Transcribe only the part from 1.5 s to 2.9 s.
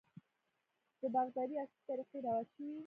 عصري طریقې رواج شوي.